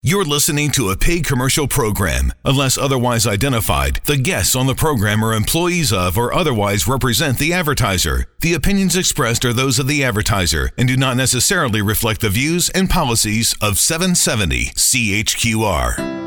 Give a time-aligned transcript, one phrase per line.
[0.00, 2.32] You're listening to a paid commercial program.
[2.44, 7.52] Unless otherwise identified, the guests on the program are employees of or otherwise represent the
[7.52, 8.26] advertiser.
[8.38, 12.70] The opinions expressed are those of the advertiser and do not necessarily reflect the views
[12.70, 16.17] and policies of 770 CHQR.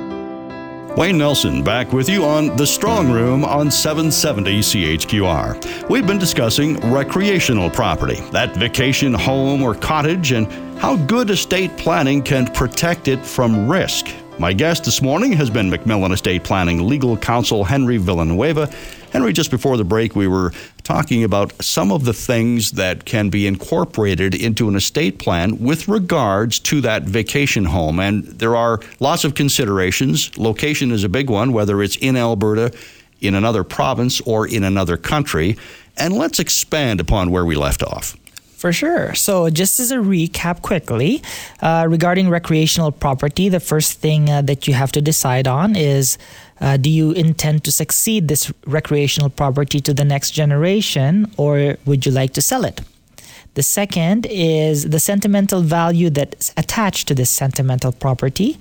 [0.97, 5.89] Wayne Nelson back with you on The Strong Room on 770 CHQR.
[5.89, 12.21] We've been discussing recreational property, that vacation home or cottage, and how good estate planning
[12.21, 14.07] can protect it from risk.
[14.37, 18.69] My guest this morning has been McMillan Estate Planning legal counsel Henry Villanueva.
[19.11, 23.29] Henry, just before the break, we were talking about some of the things that can
[23.29, 27.99] be incorporated into an estate plan with regards to that vacation home.
[27.99, 30.37] And there are lots of considerations.
[30.37, 32.71] Location is a big one, whether it's in Alberta,
[33.19, 35.57] in another province, or in another country.
[35.97, 38.15] And let's expand upon where we left off.
[38.61, 39.15] For sure.
[39.15, 41.23] So, just as a recap quickly,
[41.63, 46.19] uh, regarding recreational property, the first thing uh, that you have to decide on is
[46.59, 52.05] uh, do you intend to succeed this recreational property to the next generation or would
[52.05, 52.81] you like to sell it?
[53.55, 58.59] The second is the sentimental value that's attached to this sentimental property.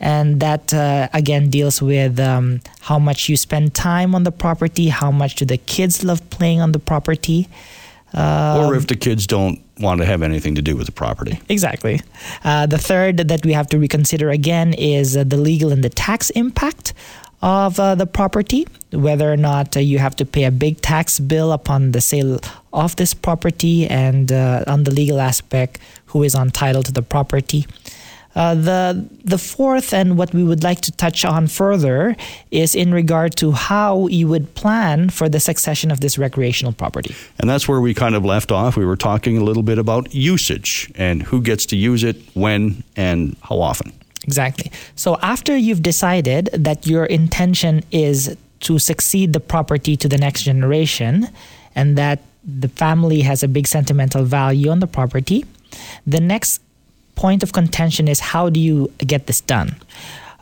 [0.00, 4.88] And that uh, again deals with um, how much you spend time on the property,
[4.88, 7.48] how much do the kids love playing on the property.
[8.14, 11.40] Um, or if the kids don't want to have anything to do with the property.
[11.48, 12.00] Exactly.
[12.44, 15.88] Uh, the third that we have to reconsider again is uh, the legal and the
[15.88, 16.92] tax impact
[17.42, 21.18] of uh, the property, whether or not uh, you have to pay a big tax
[21.18, 22.38] bill upon the sale
[22.72, 27.66] of this property, and uh, on the legal aspect, who is entitled to the property.
[28.34, 32.16] Uh, the the fourth and what we would like to touch on further
[32.50, 37.14] is in regard to how you would plan for the succession of this recreational property.
[37.38, 38.76] And that's where we kind of left off.
[38.76, 42.82] We were talking a little bit about usage and who gets to use it, when,
[42.96, 43.92] and how often.
[44.24, 44.70] Exactly.
[44.94, 50.42] So after you've decided that your intention is to succeed the property to the next
[50.42, 51.28] generation
[51.74, 55.44] and that the family has a big sentimental value on the property,
[56.06, 56.60] the next
[57.14, 59.76] point of contention is how do you get this done?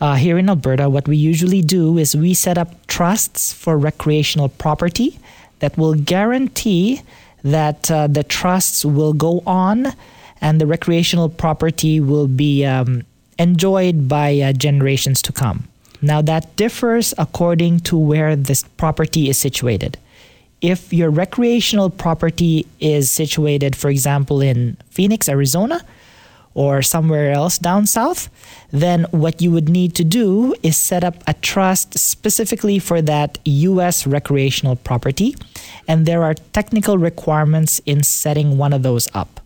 [0.00, 4.48] Uh, here in Alberta, what we usually do is we set up trusts for recreational
[4.48, 5.18] property
[5.58, 7.02] that will guarantee
[7.42, 9.92] that uh, the trusts will go on
[10.40, 13.02] and the recreational property will be um,
[13.38, 15.64] enjoyed by uh, generations to come.
[16.02, 19.98] Now, that differs according to where this property is situated.
[20.62, 25.84] If your recreational property is situated, for example, in Phoenix, Arizona,
[26.54, 28.28] or somewhere else down south,
[28.72, 33.38] then what you would need to do is set up a trust specifically for that
[33.44, 35.36] US recreational property.
[35.86, 39.40] And there are technical requirements in setting one of those up.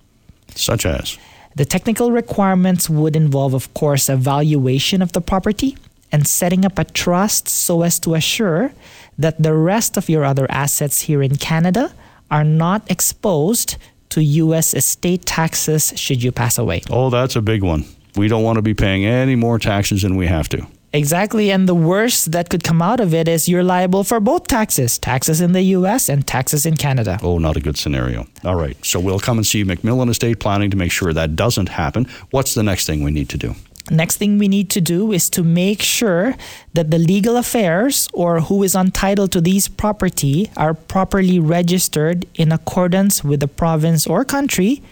[0.55, 1.19] Such as?
[1.57, 5.77] The technical requirements would involve, of course, a valuation of the property
[6.11, 8.73] and setting up a trust so as to assure
[9.19, 11.93] that the rest of your other assets here in Canada
[12.31, 13.77] are not exposed
[14.15, 14.75] to U.S.
[14.75, 16.83] estate taxes should you pass away.
[16.89, 17.85] Oh, that's a big one.
[18.17, 20.65] We don't want to be paying any more taxes than we have to.
[20.93, 21.51] Exactly.
[21.51, 24.97] And the worst that could come out of it is you're liable for both taxes
[24.97, 27.19] taxes in the US and taxes in Canada.
[27.21, 28.29] Oh, not a good scenario.
[28.45, 28.77] All right.
[28.87, 32.07] So we'll come and see McMillan Estate Planning to make sure that doesn't happen.
[32.31, 33.57] What's the next thing we need to do?
[33.91, 36.37] Next thing we need to do is to make sure
[36.72, 42.50] that the legal affairs or who is entitled to these property are properly registered in
[42.50, 44.83] accordance with the province or country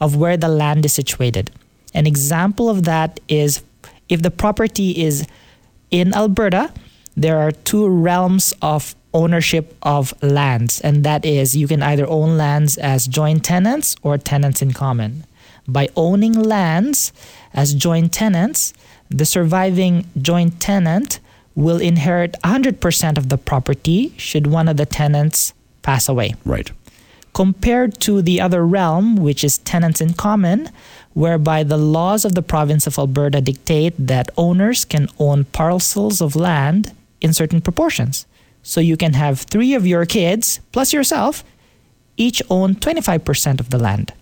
[0.00, 1.50] of where the land is situated.
[1.94, 3.62] An example of that is
[4.08, 5.26] if the property is
[5.90, 6.72] in Alberta,
[7.16, 12.36] there are two realms of ownership of lands, and that is you can either own
[12.36, 15.24] lands as joint tenants or tenants in common.
[15.66, 17.12] By owning lands,
[17.52, 18.72] as joint tenants,
[19.10, 21.20] the surviving joint tenant
[21.54, 25.52] will inherit 100% of the property should one of the tenants
[25.82, 26.34] pass away.
[26.44, 26.70] Right.
[27.34, 30.70] Compared to the other realm, which is tenants in common,
[31.14, 36.36] whereby the laws of the province of Alberta dictate that owners can own parcels of
[36.36, 38.26] land in certain proportions.
[38.62, 41.44] So you can have three of your kids plus yourself
[42.16, 44.12] each own 25% of the land.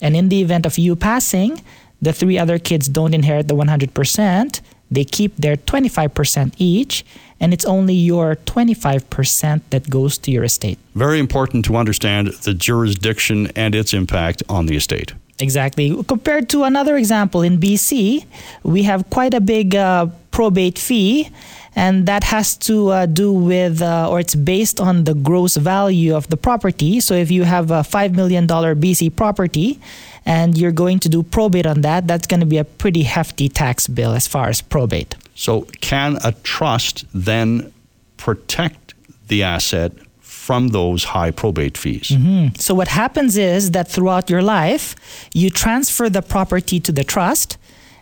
[0.00, 1.62] And in the event of you passing,
[2.00, 4.60] the three other kids don't inherit the 100%.
[4.90, 7.04] They keep their 25% each,
[7.40, 10.78] and it's only your 25% that goes to your estate.
[10.94, 15.12] Very important to understand the jurisdiction and its impact on the estate.
[15.38, 16.02] Exactly.
[16.04, 18.24] Compared to another example in BC,
[18.62, 21.30] we have quite a big uh, probate fee,
[21.76, 26.16] and that has to uh, do with, uh, or it's based on the gross value
[26.16, 27.00] of the property.
[27.00, 29.78] So if you have a $5 million BC property,
[30.24, 33.48] and you're going to do probate on that, that's going to be a pretty hefty
[33.48, 35.14] tax bill as far as probate.
[35.36, 37.72] So, can a trust then
[38.16, 38.94] protect
[39.28, 42.08] the asset from those high probate fees?
[42.08, 42.56] Mm-hmm.
[42.58, 44.96] So, what happens is that throughout your life,
[45.32, 47.56] you transfer the property to the trust.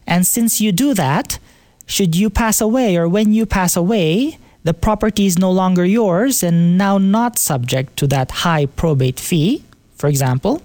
[0.06, 1.38] And since you do that,
[1.86, 6.42] should you pass away or when you pass away, the property is no longer yours
[6.42, 9.62] and now not subject to that high probate fee,
[9.96, 10.62] for example,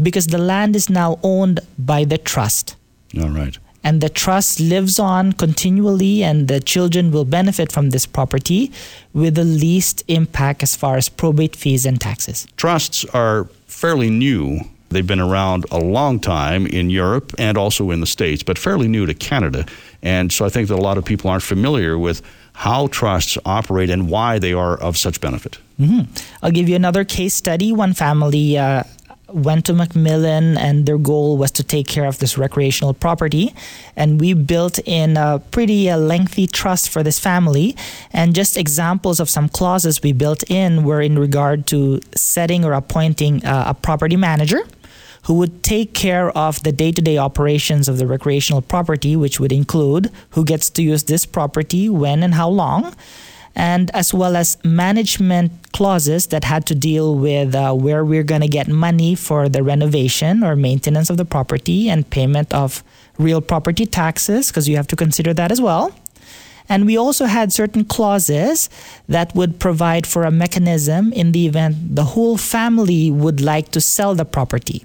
[0.00, 2.76] because the land is now owned by the trust.
[3.18, 3.58] All right.
[3.82, 8.70] And the trust lives on continually, and the children will benefit from this property
[9.14, 12.46] with the least impact as far as probate fees and taxes.
[12.56, 18.00] Trusts are fairly new They've been around a long time in Europe and also in
[18.00, 19.66] the States, but fairly new to Canada.
[20.02, 22.22] And so I think that a lot of people aren't familiar with
[22.54, 25.58] how trusts operate and why they are of such benefit.
[25.78, 26.12] Mm-hmm.
[26.42, 27.72] I'll give you another case study.
[27.72, 28.82] One family uh,
[29.28, 33.54] went to Macmillan, and their goal was to take care of this recreational property.
[33.94, 37.76] And we built in a pretty uh, lengthy trust for this family.
[38.12, 42.72] And just examples of some clauses we built in were in regard to setting or
[42.72, 44.62] appointing uh, a property manager
[45.24, 49.38] who would take care of the day to day operations of the recreational property, which
[49.40, 52.94] would include who gets to use this property, when, and how long,
[53.54, 58.40] and as well as management clauses that had to deal with uh, where we're going
[58.40, 62.82] to get money for the renovation or maintenance of the property and payment of
[63.18, 65.92] real property taxes, because you have to consider that as well.
[66.68, 68.68] And we also had certain clauses
[69.08, 73.80] that would provide for a mechanism in the event the whole family would like to
[73.80, 74.84] sell the property.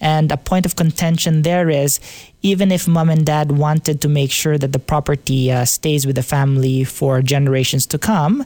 [0.00, 2.00] And a point of contention there is
[2.42, 6.16] even if mom and dad wanted to make sure that the property uh, stays with
[6.16, 8.44] the family for generations to come,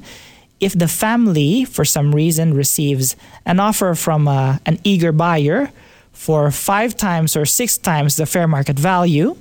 [0.61, 3.17] if the family, for some reason, receives
[3.47, 5.71] an offer from uh, an eager buyer
[6.13, 9.37] for five times or six times the fair market value,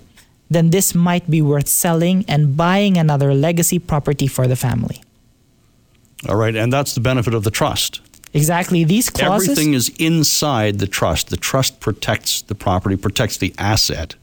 [0.49, 5.01] then this might be worth selling and buying another legacy property for the family.
[6.27, 8.01] All right, and that's the benefit of the trust.
[8.33, 8.83] Exactly.
[8.83, 9.49] These clauses.
[9.49, 11.29] Everything is inside the trust.
[11.29, 14.15] The trust protects the property, protects the asset.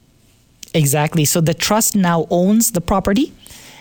[0.75, 1.25] Exactly.
[1.25, 3.33] So the trust now owns the property,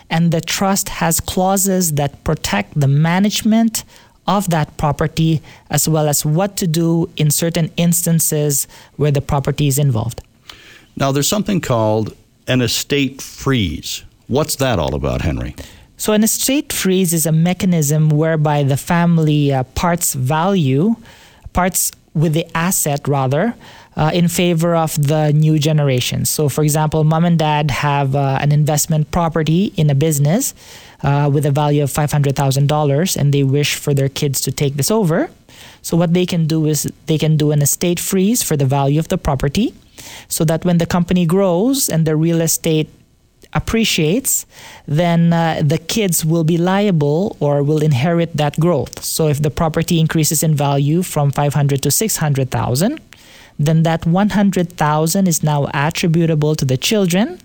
[0.10, 3.84] and the trust has clauses that protect the management
[4.28, 5.42] of that property
[5.72, 10.22] as well as what to do in certain instances where the property is involved.
[10.96, 12.16] Now, there's something called
[12.48, 14.04] an estate freeze.
[14.28, 15.56] What's that all about, Henry?
[16.00, 20.96] So, an estate freeze is a mechanism whereby the family uh, parts value,
[21.52, 23.54] parts with the asset rather,
[23.98, 26.24] uh, in favor of the new generation.
[26.24, 30.54] So, for example, mom and dad have uh, an investment property in a business
[31.04, 34.90] uh, with a value of $500,000 and they wish for their kids to take this
[34.90, 35.30] over.
[35.82, 39.02] So, what they can do is they can do an estate freeze for the value
[39.02, 39.74] of the property
[40.30, 42.88] so that when the company grows and the real estate
[43.54, 44.46] appreciates,
[44.86, 49.04] then uh, the kids will be liable or will inherit that growth.
[49.04, 53.00] So if the property increases in value from 500 to 600,000,
[53.58, 57.40] then that 100,000 is now attributable to the children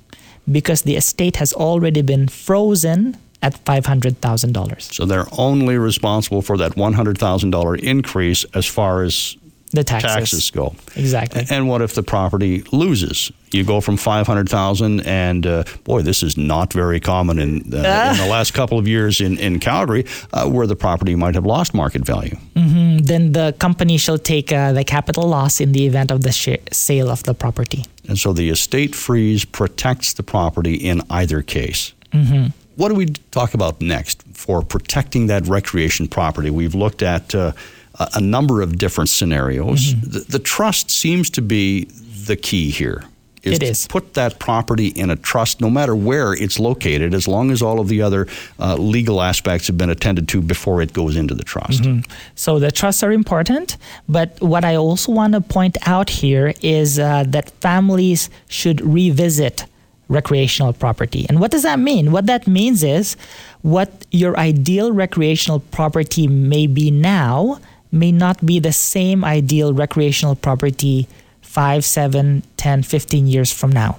[0.51, 4.81] because the estate has already been frozen at $500,000.
[4.93, 9.37] So they're only responsible for that $100,000 increase as far as
[9.75, 10.15] the taxes.
[10.15, 10.75] taxes go.
[10.97, 11.45] Exactly.
[11.51, 13.33] And what if the property loses?
[13.51, 18.11] You go from 500,000 and uh, boy, this is not very common in, uh, uh.
[18.13, 21.47] in the last couple of years in, in Calgary uh, where the property might have
[21.47, 22.37] lost market value.
[22.55, 22.99] Mm-hmm.
[22.99, 26.57] Then the company shall take uh, the capital loss in the event of the sh-
[26.73, 27.85] sale of the property.
[28.09, 31.93] And so the estate freeze protects the property in either case.
[32.13, 32.49] Mm-hmm.
[32.77, 36.51] What do we talk about next for protecting that recreation property?
[36.51, 37.53] We've looked at uh,
[37.99, 39.95] a, number of different scenarios.
[39.95, 40.11] Mm-hmm.
[40.11, 41.85] The, the, trust seems to be
[42.27, 43.05] the key here.
[43.43, 43.87] Is it is.
[43.87, 47.79] Put that property in a trust, no matter where it's located, as long as all
[47.79, 48.27] of the other
[48.59, 51.83] uh, legal aspects have been attended to before it goes into the trust.
[51.83, 52.11] Mm-hmm.
[52.35, 53.77] So the trusts are important,
[54.09, 59.67] but what I also want to point out here is uh, that families should revisit
[60.09, 61.27] recreational property.
[61.29, 62.13] And what does that mean?
[62.13, 63.17] What that means is
[63.63, 67.59] what your ideal recreational property may be now
[67.95, 71.07] may not be the same ideal recreational property
[71.43, 73.97] 5, 7, 10, 15 years from now.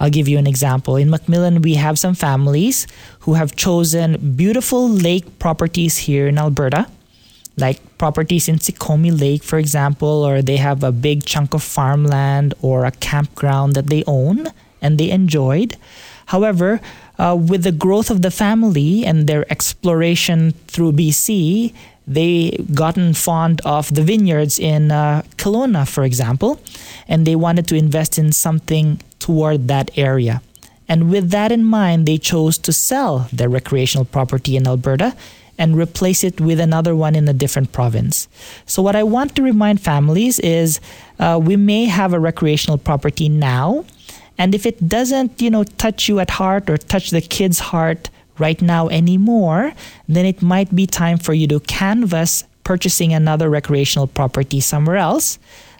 [0.00, 0.96] I'll give you an example.
[0.96, 2.86] In Macmillan, we have some families
[3.20, 6.88] who have chosen beautiful lake properties here in Alberta,
[7.58, 12.54] like properties in Sikome Lake, for example, or they have a big chunk of farmland
[12.62, 14.46] or a campground that they own
[14.80, 15.76] and they enjoyed.
[16.26, 16.80] However,
[17.18, 21.74] uh, with the growth of the family and their exploration through BC,
[22.10, 26.60] they gotten fond of the vineyards in uh, Kelowna, for example,
[27.06, 30.42] and they wanted to invest in something toward that area.
[30.88, 35.14] And with that in mind, they chose to sell their recreational property in Alberta
[35.56, 38.26] and replace it with another one in a different province.
[38.66, 40.80] So, what I want to remind families is
[41.20, 43.84] uh, we may have a recreational property now,
[44.36, 48.10] and if it doesn't, you know, touch you at heart or touch the kid's heart
[48.40, 49.72] right now anymore,
[50.08, 55.38] then it might be time for you to canvas purchasing another recreational property somewhere else.